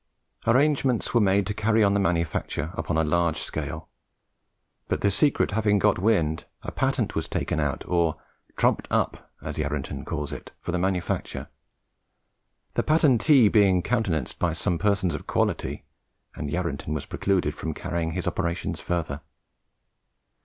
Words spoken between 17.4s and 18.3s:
from carrying his